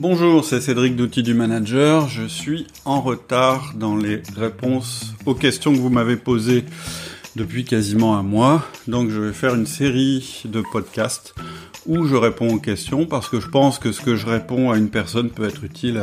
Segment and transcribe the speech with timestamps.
[0.00, 2.08] Bonjour, c'est Cédric d'Outils du Manager.
[2.08, 6.62] Je suis en retard dans les réponses aux questions que vous m'avez posées
[7.34, 8.64] depuis quasiment un mois.
[8.86, 11.34] Donc je vais faire une série de podcasts
[11.86, 14.78] où je réponds aux questions parce que je pense que ce que je réponds à
[14.78, 16.00] une personne peut être utile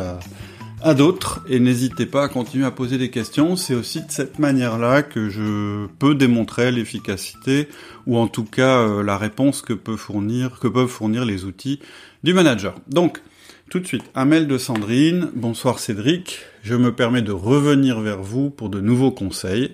[0.83, 3.55] à, d'autres et n'hésitez pas à continuer à poser des questions.
[3.55, 7.69] C'est aussi de cette manière-là que je peux démontrer l'efficacité
[8.07, 11.79] ou en tout cas euh, la réponse que que peuvent fournir les outils
[12.25, 12.75] du manager.
[12.89, 13.21] Donc,
[13.69, 15.29] tout de suite, un de Sandrine.
[15.33, 16.41] Bonsoir Cédric.
[16.61, 19.71] Je me permets de revenir vers vous pour de nouveaux conseils.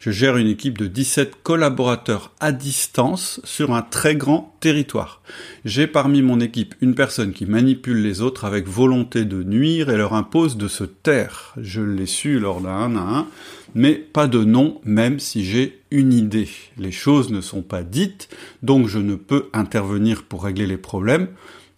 [0.00, 5.22] Je gère une équipe de 17 collaborateurs à distance sur un très grand territoire.
[5.66, 9.98] J'ai parmi mon équipe une personne qui manipule les autres avec volonté de nuire et
[9.98, 11.54] leur impose de se taire.
[11.60, 13.26] Je l'ai su lors d'un 1 à 1,
[13.74, 16.48] mais pas de nom même si j'ai une idée.
[16.78, 18.28] Les choses ne sont pas dites,
[18.62, 21.28] donc je ne peux intervenir pour régler les problèmes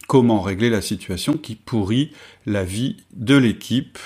[0.07, 2.11] comment régler la situation qui pourrit
[2.45, 3.99] la vie de l'équipe.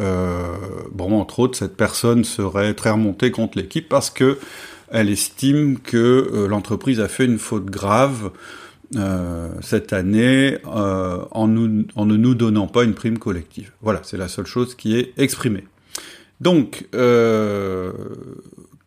[0.00, 0.56] Euh,
[0.92, 4.38] bon, entre autres, cette personne serait très remontée contre l'équipe parce que
[4.90, 8.30] elle estime que euh, l'entreprise a fait une faute grave
[8.96, 13.72] euh, cette année en, en ne nous donnant pas une prime collective.
[13.82, 15.64] Voilà, c'est la seule chose qui est exprimée.
[16.40, 16.86] Donc,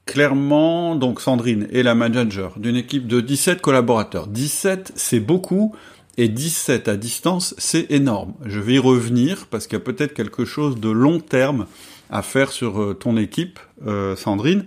[0.06, 4.28] clairement, donc Sandrine est la manager d'une équipe de 17 collaborateurs.
[4.28, 5.76] 17, c'est beaucoup,
[6.22, 8.34] et 17 à distance, c'est énorme.
[8.46, 11.66] Je vais y revenir parce qu'il y a peut-être quelque chose de long terme
[12.12, 14.66] à faire sur euh, ton équipe, euh, Sandrine.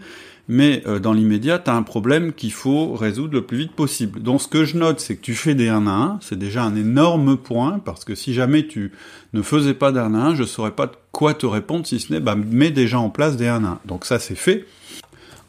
[0.48, 4.20] Mais euh, dans l'immédiat, tu as un problème qu'il faut résoudre le plus vite possible.
[4.20, 6.18] Donc ce que je note, c'est que tu fais des 1 à 1.
[6.22, 8.90] C'est déjà un énorme point parce que si jamais tu
[9.32, 12.12] ne faisais pas d'un 1 à 1, je saurais pas quoi te répondre si ce
[12.12, 13.80] n'est bah, mets déjà en place des 1 à 1.
[13.86, 14.66] Donc ça, c'est fait.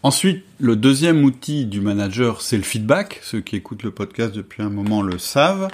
[0.05, 3.19] Ensuite, le deuxième outil du manager, c'est le feedback.
[3.23, 5.67] Ceux qui écoutent le podcast depuis un moment le savent.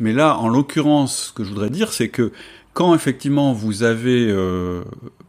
[0.00, 2.32] Mais là, en l'occurrence, ce que je voudrais dire, c'est que
[2.72, 4.84] quand effectivement vous avez euh,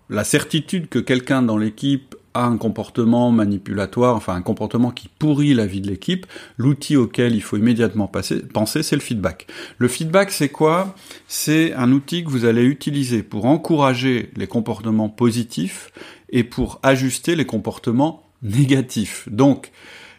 [0.09, 5.54] la certitude que quelqu'un dans l'équipe a un comportement manipulatoire, enfin un comportement qui pourrit
[5.54, 6.26] la vie de l'équipe,
[6.58, 9.48] l'outil auquel il faut immédiatement passer, penser, c'est le feedback.
[9.80, 10.95] Le feedback, c'est quoi?
[11.27, 15.92] C'est un outil que vous allez utiliser pour encourager les comportements positifs
[16.30, 19.27] et pour ajuster les comportements négatif.
[19.29, 19.71] Donc,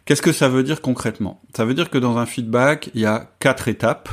[0.05, 1.41] qu'est-ce que ça veut dire concrètement?
[1.57, 4.09] Ça veut dire que dans un feedback, il y a quatre étapes.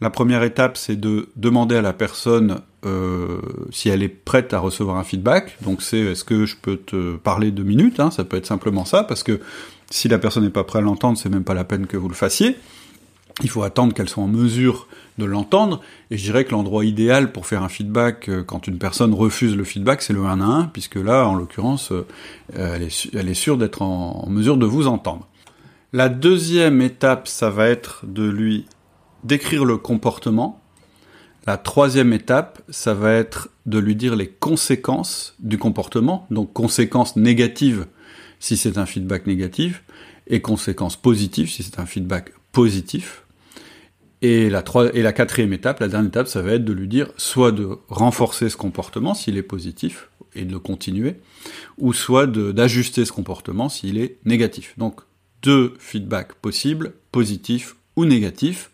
[0.00, 4.58] La première étape, c'est de demander à la personne euh, si elle est prête à
[4.58, 5.56] recevoir un feedback.
[5.62, 8.10] Donc c'est est-ce que je peux te parler deux minutes hein?
[8.10, 9.40] Ça peut être simplement ça, parce que
[9.90, 12.08] si la personne n'est pas prête à l'entendre, c'est même pas la peine que vous
[12.08, 12.56] le fassiez.
[13.42, 14.88] Il faut attendre qu'elle soit en mesure
[15.18, 15.80] de l'entendre.
[16.10, 19.56] Et je dirais que l'endroit idéal pour faire un feedback euh, quand une personne refuse
[19.56, 22.06] le feedback, c'est le 1 à 1, puisque là, en l'occurrence, euh,
[22.56, 25.28] elle, est, elle est sûre d'être en, mesure de vous entendre.
[25.92, 28.66] La deuxième étape, ça va être de lui
[29.24, 30.60] décrire le comportement.
[31.46, 37.16] La troisième étape, ça va être de lui dire les conséquences du comportement, donc conséquences
[37.16, 37.86] négatives
[38.38, 39.84] si c'est un feedback négatif,
[40.26, 43.24] et conséquences positives si c'est un feedback positif.
[44.22, 44.62] Et la,
[44.94, 47.68] et la quatrième étape, la dernière étape, ça va être de lui dire soit de
[47.88, 51.16] renforcer ce comportement s'il est positif et de le continuer,
[51.76, 54.74] ou soit d'ajuster ce comportement s'il est négatif.
[54.78, 55.00] Donc
[55.42, 58.70] deux feedbacks possibles, positif ou négatif.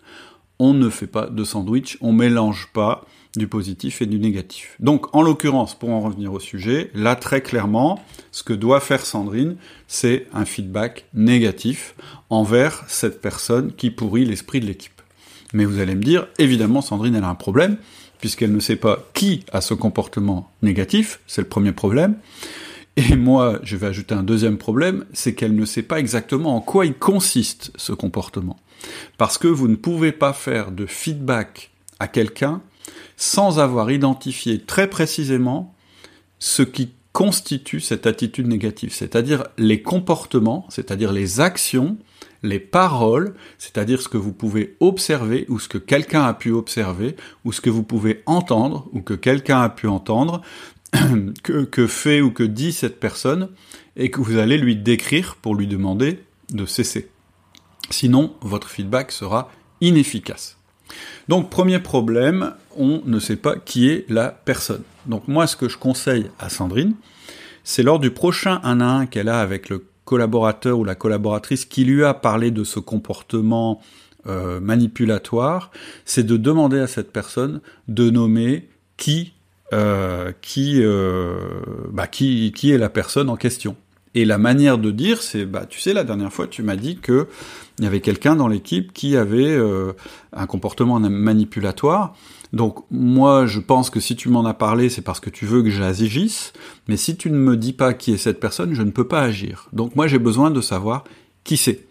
[0.58, 3.06] On ne fait pas de sandwich, on mélange pas
[3.36, 4.76] du positif et du négatif.
[4.80, 9.04] Donc, en l'occurrence, pour en revenir au sujet, là, très clairement, ce que doit faire
[9.04, 9.56] Sandrine,
[9.86, 11.94] c'est un feedback négatif
[12.30, 14.97] envers cette personne qui pourrit l'esprit de l'équipe.
[15.52, 17.78] Mais vous allez me dire, évidemment, Sandrine, elle a un problème,
[18.20, 22.16] puisqu'elle ne sait pas qui a ce comportement négatif, c'est le premier problème.
[22.96, 26.60] Et moi, je vais ajouter un deuxième problème, c'est qu'elle ne sait pas exactement en
[26.60, 28.58] quoi il consiste ce comportement.
[29.16, 31.70] Parce que vous ne pouvez pas faire de feedback
[32.00, 32.60] à quelqu'un
[33.16, 35.74] sans avoir identifié très précisément
[36.38, 41.96] ce qui constitue cette attitude négative, c'est-à-dire les comportements, c'est-à-dire les actions
[42.42, 47.16] les paroles, c'est-à-dire ce que vous pouvez observer ou ce que quelqu'un a pu observer
[47.44, 50.42] ou ce que vous pouvez entendre ou que quelqu'un a pu entendre,
[51.42, 53.50] que, fait ou que dit cette personne
[53.96, 56.20] et que vous allez lui décrire pour lui demander
[56.50, 57.10] de cesser.
[57.90, 59.50] Sinon, votre feedback sera
[59.80, 60.56] inefficace.
[61.28, 64.82] Donc, premier problème, on ne sait pas qui est la personne.
[65.06, 66.94] Donc, moi, ce que je conseille à Sandrine,
[67.64, 71.66] c'est lors du prochain 1 à 1 qu'elle a avec le collaborateur ou la collaboratrice
[71.66, 73.82] qui lui a parlé de ce comportement
[74.26, 75.70] euh, manipulatoire,
[76.06, 79.34] c'est de demander à cette personne de nommer qui
[79.74, 81.60] euh, euh,
[81.92, 83.76] bah, qui est la personne en question
[84.14, 86.96] Et la manière de dire, c'est, bah, tu sais, la dernière fois, tu m'as dit
[86.96, 87.28] que
[87.78, 89.92] il y avait quelqu'un dans l'équipe qui avait euh,
[90.32, 92.14] un comportement manipulatoire.
[92.52, 95.62] Donc moi, je pense que si tu m'en as parlé, c'est parce que tu veux
[95.62, 96.52] que j'agisse.
[96.88, 99.20] Mais si tu ne me dis pas qui est cette personne, je ne peux pas
[99.20, 99.68] agir.
[99.72, 101.04] Donc moi, j'ai besoin de savoir
[101.44, 101.86] qui c'est.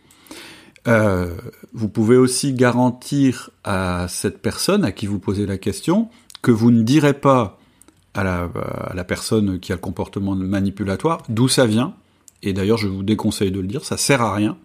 [0.87, 1.35] Euh,
[1.73, 6.09] vous pouvez aussi garantir à cette personne à qui vous posez la question
[6.41, 7.59] que vous ne direz pas
[8.13, 8.23] à
[8.95, 11.93] la personne qui a le comportement manipulatoire d'où ça vient.
[12.43, 14.57] Et d'ailleurs, je vous déconseille de le dire, ça sert à rien.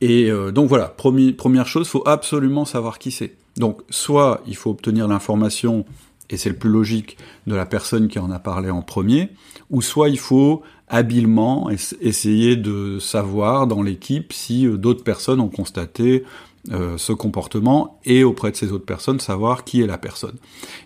[0.00, 3.36] Et euh, donc voilà, première chose, faut absolument savoir qui c'est.
[3.56, 5.84] Donc soit il faut obtenir l'information,
[6.30, 7.16] et c'est le plus logique,
[7.46, 9.28] de la personne qui en a parlé en premier,
[9.70, 11.70] ou soit il faut habilement
[12.00, 16.24] essayer de savoir dans l'équipe si euh, d'autres personnes ont constaté
[16.70, 20.36] euh, ce comportement et auprès de ces autres personnes savoir qui est la personne.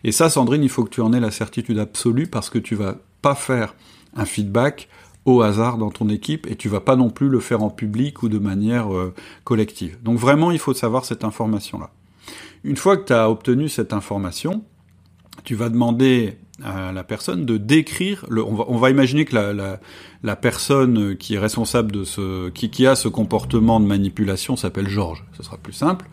[0.05, 2.75] Et ça, Sandrine, il faut que tu en aies la certitude absolue parce que tu
[2.75, 3.75] vas pas faire
[4.15, 4.89] un feedback
[5.27, 8.23] au hasard dans ton équipe et tu vas pas non plus le faire en public
[8.23, 9.13] ou de manière euh,
[9.45, 9.99] collective.
[10.03, 11.91] Donc vraiment, il faut savoir cette information-là.
[12.65, 14.65] Une fois que tu as obtenu cette information,
[15.45, 19.35] tu vas demander à la personne de décrire le on va, on va imaginer que
[19.35, 19.79] la, la,
[20.23, 24.89] la, personne qui est responsable de ce qui, qui a ce comportement de manipulation s'appelle
[24.89, 26.07] Georges ce sera plus simple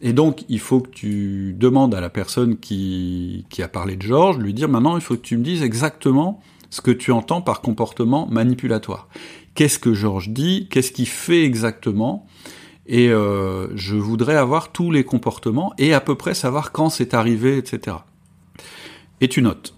[0.00, 4.02] et donc il faut que tu demandes à la personne qui, qui a parlé de
[4.02, 7.42] Georges lui dire maintenant il faut que tu me dises exactement ce que tu entends
[7.42, 9.08] par comportement manipulatoire.
[9.54, 10.68] Qu'est-ce que Georges dit?
[10.70, 12.26] Qu'est-ce qu'il fait exactement?
[12.86, 17.14] Et euh, je voudrais avoir tous les comportements et à peu près savoir quand c'est
[17.14, 17.98] arrivé, etc.
[19.20, 19.74] Et tu notes.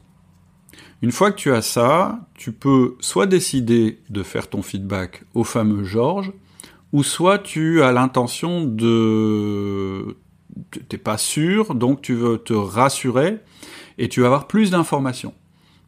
[1.02, 5.42] Une fois que tu as ça, tu peux soit décider de faire ton feedback au
[5.42, 6.32] fameux Georges,
[6.92, 10.16] ou soit tu as l'intention de...
[10.88, 13.38] T'es pas sûr, donc tu veux te rassurer,
[13.98, 15.34] et tu vas avoir plus d'informations.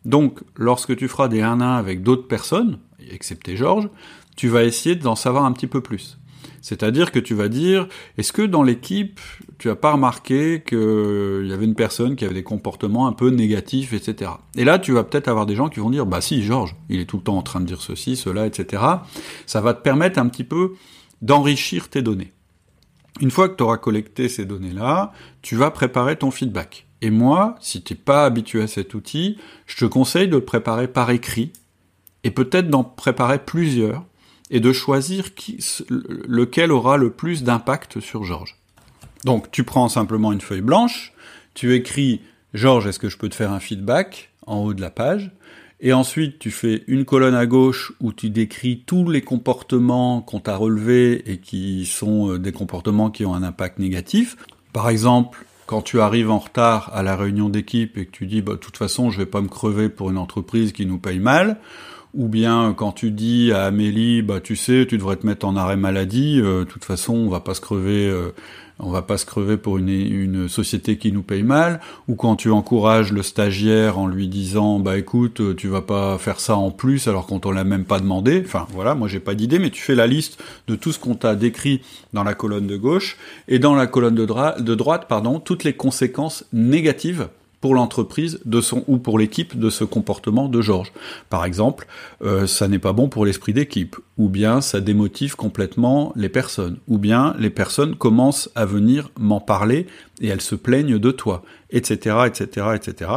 [0.04, 2.78] Donc, lorsque tu feras des 1 1 avec d'autres personnes,
[3.10, 3.88] excepté Georges,
[4.36, 6.18] tu vas essayer d'en savoir un petit peu plus.
[6.60, 9.20] C'est-à-dire que tu vas dire, est-ce que dans l'équipe,
[9.58, 13.28] tu as pas remarqué qu'il y avait une personne qui avait des comportements un peu
[13.28, 14.30] négatifs, etc.
[14.56, 17.00] Et là, tu vas peut-être avoir des gens qui vont dire, bah si, Georges, il
[17.00, 18.82] est tout le temps en train de dire ceci, cela, etc.
[19.44, 20.72] Ça va te permettre un petit peu
[21.20, 22.32] d'enrichir tes données.
[23.20, 25.12] Une fois que tu auras collecté ces données-là,
[25.42, 26.86] tu vas préparer ton feedback.
[27.04, 29.36] Et moi, si tu n'es pas habitué à cet outil,
[29.66, 31.52] je te conseille de le préparer par écrit,
[32.22, 34.06] et peut-être d'en préparer plusieurs,
[34.48, 35.26] et de choisir
[35.88, 38.56] lequel aura le plus d'impact sur Georges.
[39.24, 41.12] Donc tu prends simplement une feuille blanche,
[41.52, 42.22] tu écris
[42.54, 44.30] Georges, est-ce que je peux te faire un feedback?
[44.46, 45.30] en haut de la page
[45.80, 50.40] et ensuite, tu fais une colonne à gauche où tu décris tous les comportements qu'on
[50.40, 54.36] t'a relevés et qui sont euh, des comportements qui ont un impact négatif.
[54.72, 58.42] Par exemple, quand tu arrives en retard à la réunion d'équipe et que tu dis
[58.42, 61.18] bah de toute façon je vais pas me crever pour une entreprise qui nous paye
[61.18, 61.58] mal
[62.14, 65.56] ou bien quand tu dis à Amélie bah tu sais tu devrais te mettre en
[65.56, 68.30] arrêt maladie euh, de toute façon on va pas se crever euh,
[68.80, 72.36] on va pas se crever pour une, une société qui nous paye mal, ou quand
[72.36, 76.70] tu encourages le stagiaire en lui disant bah écoute tu vas pas faire ça en
[76.70, 78.42] plus alors qu'on t'en l'a même pas demandé.
[78.44, 81.14] Enfin voilà, moi j'ai pas d'idée, mais tu fais la liste de tout ce qu'on
[81.14, 81.82] t'a décrit
[82.12, 83.16] dans la colonne de gauche
[83.48, 87.28] et dans la colonne de droite, pardon, toutes les conséquences négatives
[87.72, 90.92] l'entreprise de son ou pour l'équipe de ce comportement de Georges.
[91.30, 91.86] Par exemple,
[92.22, 96.78] euh, ça n'est pas bon pour l'esprit d'équipe, ou bien ça démotive complètement les personnes,
[96.88, 99.86] ou bien les personnes commencent à venir m'en parler
[100.20, 103.10] et elles se plaignent de toi, etc., etc., etc.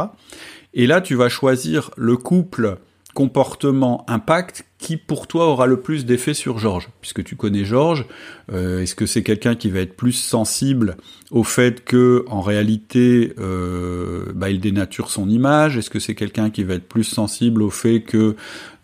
[0.72, 2.78] Et là, tu vas choisir le couple
[3.18, 8.06] comportement impact qui pour toi aura le plus d'effet sur Georges Puisque tu connais Georges,
[8.52, 10.96] euh, est-ce que c'est quelqu'un qui va être plus sensible
[11.32, 15.76] au fait que en réalité euh, bah, il dénature son image?
[15.76, 18.36] Est-ce que c'est quelqu'un qui va être plus sensible au fait que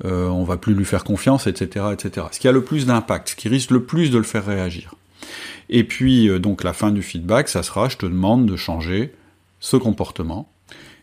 [0.05, 2.27] euh, on va plus lui faire confiance, etc., etc.
[2.33, 4.97] Ce qui a le plus d'impact, ce qui risque le plus de le faire réagir.
[5.71, 9.15] Et puis euh, donc la fin du feedback, ça sera je te demande de changer
[9.61, 10.49] ce comportement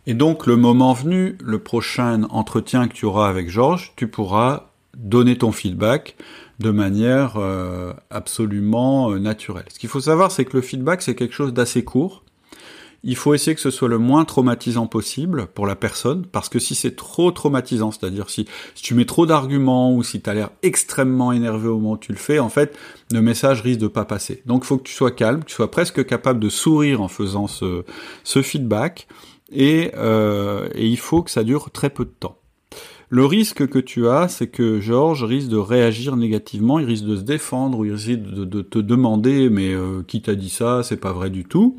[0.07, 4.71] et donc, le moment venu, le prochain entretien que tu auras avec Georges, tu pourras
[4.97, 6.15] donner ton feedback
[6.59, 9.65] de manière euh, absolument euh, naturelle.
[9.71, 12.23] Ce qu'il faut savoir, c'est que le feedback, c'est quelque chose d'assez court.
[13.03, 16.59] Il faut essayer que ce soit le moins traumatisant possible pour la personne, parce que
[16.59, 20.49] si c'est trop traumatisant, c'est-à-dire si, tu mets trop d'arguments ou si tu as l'air
[20.61, 22.77] extrêmement énervé au moment où tu le fais, en fait,
[23.11, 24.43] le message risque de pas passer.
[24.45, 27.07] Donc il faut que tu sois calme, que tu sois presque capable de sourire en
[27.07, 29.07] faisant ce feedback,
[29.51, 32.37] et, euh, et il faut que ça dure très peu de temps.
[33.09, 37.17] Le risque que tu as, c'est que Georges risque de réagir négativement, il risque de
[37.17, 40.95] se défendre, ou il risque de, te demander mais euh, qui t'a dit ça, c'est
[40.95, 41.77] pas vrai du tout.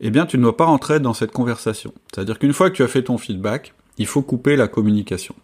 [0.00, 1.92] Eh bien, tu ne dois pas rentrer dans cette conversation.
[2.12, 5.36] C'est-à-dire qu'une fois que tu as fait ton feedback, il faut couper la communication.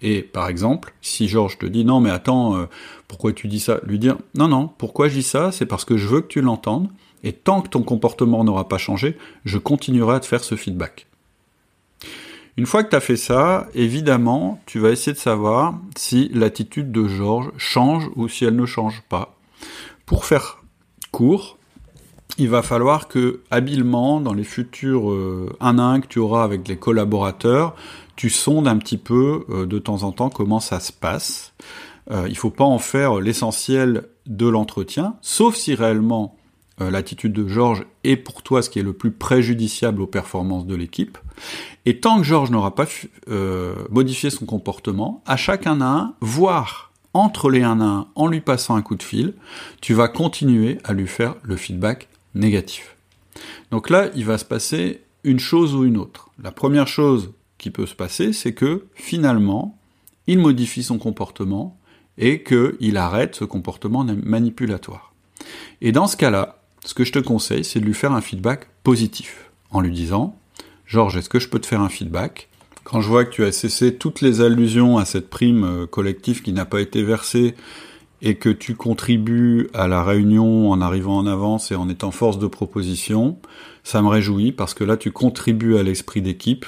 [0.00, 2.64] Et par exemple, si Georges te dit non mais attends, euh,
[3.06, 5.98] pourquoi tu dis ça Lui dire non non, pourquoi je dis ça C'est parce que
[5.98, 6.88] je veux que tu l'entendes,
[7.24, 11.06] et tant que ton comportement n'aura pas changé, je continuerai à te faire ce feedback.
[12.56, 16.92] Une fois que tu as fait ça, évidemment, tu vas essayer de savoir si l'attitude
[16.92, 19.36] de Georges change ou si elle ne change pas.
[20.06, 20.62] Pour faire
[21.10, 21.58] court,
[22.38, 25.12] il va falloir que habilement, dans les futurs
[25.60, 27.74] 1 à 1 que tu auras avec les collaborateurs,
[28.16, 31.54] tu sondes un petit peu euh, de temps en temps comment ça se passe.
[32.10, 36.36] Euh, il faut pas en faire l'essentiel de l'entretien, sauf si réellement
[36.80, 40.66] euh, l'attitude de Georges est pour toi ce qui est le plus préjudiciable aux performances
[40.66, 41.18] de l'équipe.
[41.86, 42.86] Et tant que Georges n'aura pas
[43.28, 48.06] euh, modifié son comportement, à chaque 1 à 1, voire entre les 1 à 1
[48.14, 49.34] en lui passant un coup de fil,
[49.80, 52.96] tu vas continuer à lui faire le feedback négatif.
[53.70, 56.30] Donc là, il va se passer une chose ou une autre.
[56.42, 59.78] La première chose qui peut se passer, c'est que finalement,
[60.26, 61.78] il modifie son comportement
[62.18, 65.12] et qu'il arrête ce comportement manipulatoire.
[65.80, 66.53] Et dans ce cas-là,
[66.84, 70.36] ce que je te conseille, c'est de lui faire un feedback positif, en lui disant,
[70.86, 72.48] Georges, est-ce que je peux te faire un feedback?
[72.84, 76.42] Quand je vois que tu as cessé toutes les allusions à cette prime euh, collective
[76.42, 77.54] qui n'a pas été versée,
[78.24, 82.38] et que tu contribues à la réunion en arrivant en avance et en étant force
[82.38, 83.36] de proposition,
[83.84, 86.64] ça me réjouit parce que là tu contribues à l'esprit d'équipe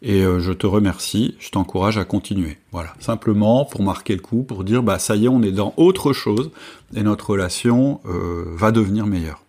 [0.00, 2.58] et euh, je te remercie, je t'encourage à continuer.
[2.70, 5.74] Voilà, simplement pour marquer le coup, pour dire bah ça y est, on est dans
[5.76, 6.52] autre chose
[6.94, 9.42] et notre relation euh, va devenir meilleure.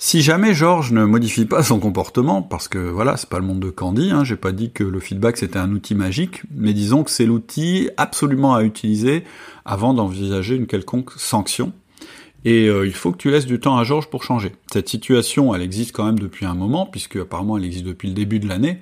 [0.00, 3.58] Si jamais Georges ne modifie pas son comportement, parce que voilà, c'est pas le monde
[3.58, 7.02] de Candy, hein, j'ai pas dit que le feedback c'était un outil magique, mais disons
[7.02, 9.24] que c'est l'outil absolument à utiliser
[9.64, 11.72] avant d'envisager une quelconque sanction.
[12.44, 14.52] Et euh, il faut que tu laisses du temps à Georges pour changer.
[14.72, 18.14] Cette situation, elle existe quand même depuis un moment, puisque apparemment elle existe depuis le
[18.14, 18.78] début de l'année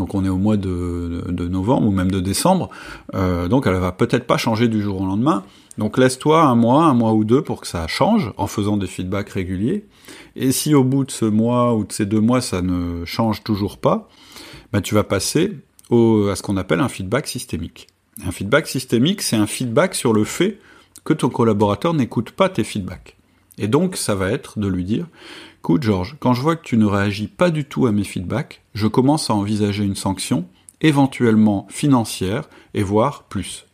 [0.00, 2.70] donc on est au mois de, novembre ou même de décembre,
[3.14, 5.44] euh, donc elle va peut-être pas changer du jour au lendemain.
[5.76, 8.86] Donc laisse-toi un mois, un mois ou deux pour que ça change en faisant des
[8.86, 9.84] feedbacks réguliers.
[10.36, 13.44] Et si au bout de ce mois ou de ces deux mois ça ne change
[13.44, 14.08] toujours pas,
[14.72, 15.58] bah, tu vas passer
[15.90, 17.88] au, à ce qu'on appelle un feedback systémique.
[18.26, 20.58] Un feedback systémique, c'est un feedback sur le fait
[21.04, 23.18] que ton collaborateur n'écoute pas tes feedbacks.
[23.60, 25.06] Et donc ça va être de lui dire
[25.58, 28.62] Écoute Georges, quand je vois que tu ne réagis pas du tout à mes feedbacks,
[28.74, 30.46] je commence à envisager une sanction,
[30.80, 33.66] éventuellement financière, et voire plus.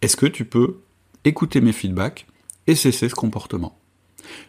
[0.00, 0.78] Est-ce que tu peux
[1.26, 2.26] écouter mes feedbacks
[2.66, 3.78] et cesser ce comportement?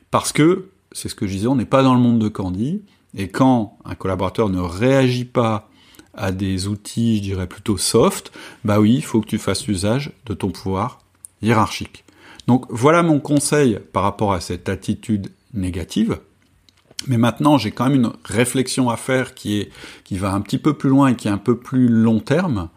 [0.10, 2.82] Parce que, c'est ce que je disais, on n'est pas dans le monde de Candy,
[3.18, 5.70] et quand un collaborateur ne réagit pas
[6.14, 8.32] à des outils, je dirais plutôt soft,
[8.64, 11.00] bah oui, il faut que tu fasses usage de ton pouvoir
[11.42, 12.06] hiérarchique.
[12.50, 16.18] Donc voilà mon conseil par rapport à cette attitude négative.
[17.06, 19.70] Mais maintenant, j'ai quand même une réflexion à faire qui
[20.10, 22.70] va un petit peu plus loin et qui est un peu plus long terme.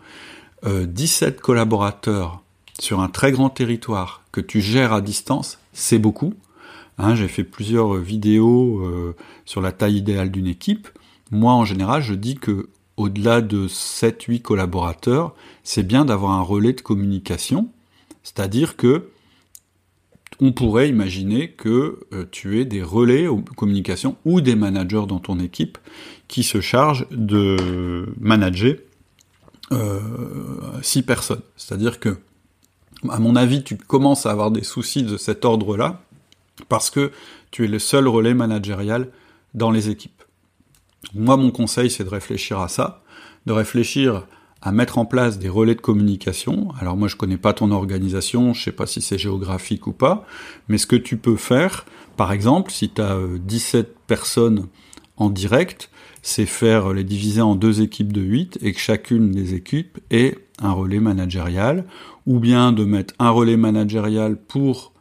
[0.67, 2.43] Euh, 17 collaborateurs
[2.79, 6.35] sur un très grand territoire que tu gères à distance, c'est beaucoup.
[6.99, 10.87] Hein, j'ai fait plusieurs vidéos euh, sur la taille idéale d'une équipe.
[11.31, 16.75] Moi, en général, je dis que au-delà de 7-8 collaborateurs, c'est bien d'avoir un relais
[16.75, 17.71] de communication.
[18.23, 19.09] C'est-à-dire que
[20.43, 25.21] on pourrait imaginer que euh, tu aies des relais aux communications ou des managers dans
[25.21, 25.79] ton équipe
[26.27, 28.75] qui se chargent de manager
[29.71, 30.01] euh,
[30.83, 31.43] six personnes.
[31.57, 32.19] C'est-à-dire que,
[33.09, 36.03] à mon avis, tu commences à avoir des soucis de cet ordre-là
[36.69, 37.13] parce que
[37.53, 39.11] tu es le seul relais managérial
[39.55, 40.25] dans les équipes.
[41.15, 43.05] Moi, mon conseil, c'est de réfléchir à ça,
[43.47, 44.27] de réfléchir
[44.63, 46.69] à mettre en place des relais de communication.
[46.81, 50.25] Alors moi je connais pas ton organisation, je sais pas si c'est géographique ou pas,
[50.69, 51.85] mais ce que tu peux faire,
[52.17, 54.69] par exemple, si tu as 17 personnes
[55.17, 55.91] en direct,
[56.23, 60.39] c'est faire les diviser en deux équipes de 8 et que chacune des équipes ait
[60.61, 61.85] un relais managérial,
[62.27, 64.93] ou bien de mettre un relais managérial pour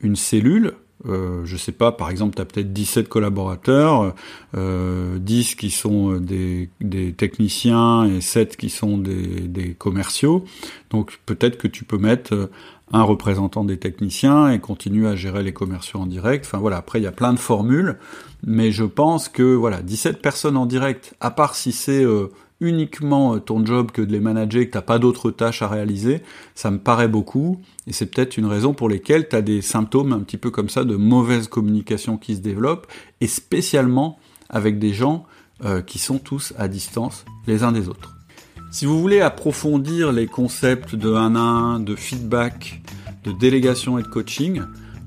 [0.00, 0.74] une cellule,
[1.06, 4.14] euh, je sais pas, par exemple, tu as peut-être 17 collaborateurs,
[4.56, 6.70] euh, 10 qui sont des,
[7.16, 10.44] techniciens et 7 qui sont des, commerciaux.
[10.90, 12.50] Donc peut-être que tu peux mettre
[12.92, 16.46] un représentant des techniciens et continuer à gérer les commerciaux en direct.
[16.46, 17.98] Enfin voilà, après il y a plein de formules,
[18.46, 22.28] mais je pense que voilà, 17 personnes en direct, à part si c'est euh,
[22.60, 26.22] uniquement euh, ton job que de les manager, que t'as pas d'autres tâches à réaliser,
[26.54, 30.12] ça me paraît beaucoup, et c'est peut-être une raison pour lesquelles tu as des symptômes
[30.12, 32.86] un petit peu comme ça de mauvaise communication qui se développent,
[33.20, 35.24] et spécialement avec des gens
[35.64, 38.14] euh, qui sont tous à distance les uns des autres.
[38.70, 42.82] Si vous voulez approfondir les concepts de 1 à 1, de feedback,
[43.24, 44.60] de délégation et de coaching,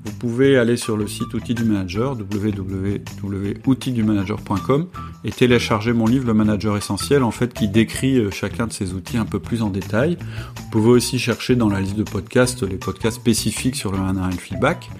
[0.04, 4.88] vous pouvez aller sur le site Outils du Manager, www.outildumanager.com,
[5.24, 8.94] et télécharger mon livre Le Manager Essentiel, en fait, qui décrit euh, chacun de ces
[8.94, 10.18] outils un peu plus en détail.
[10.56, 14.40] Vous pouvez aussi chercher dans la liste de podcasts les podcasts spécifiques sur le management
[14.40, 14.90] feedback.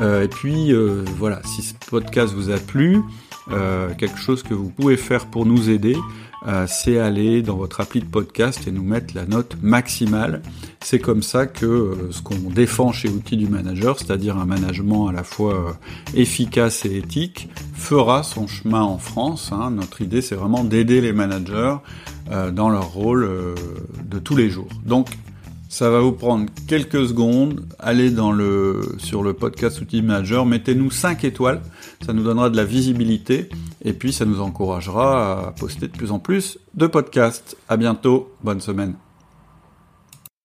[0.00, 3.00] Euh, et puis, euh, voilà, si ce podcast vous a plu,
[3.98, 5.94] quelque chose que vous pouvez faire pour nous aider,
[6.48, 10.42] euh, c'est aller dans votre appli de podcast et nous mettre la note maximale.
[10.80, 15.08] C'est comme ça que euh, ce qu'on défend chez Outils du Manager, c'est-à-dire un management
[15.08, 15.72] à la fois euh,
[16.14, 19.50] efficace et éthique, fera son chemin en France.
[19.52, 19.70] Hein.
[19.70, 21.76] Notre idée, c'est vraiment d'aider les managers
[22.52, 23.28] dans leur rôle
[24.08, 24.68] de tous les jours.
[24.86, 25.08] Donc,
[25.72, 27.64] ça va vous prendre quelques secondes.
[27.78, 28.14] Allez
[28.98, 31.62] sur le podcast Outil Manager, mettez-nous 5 étoiles.
[32.04, 33.48] Ça nous donnera de la visibilité
[33.82, 37.56] et puis ça nous encouragera à poster de plus en plus de podcasts.
[37.70, 38.34] À bientôt.
[38.42, 38.96] Bonne semaine.